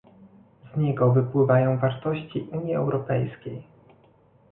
[0.73, 3.63] Z niego wypływają wartości Unii Europejskiej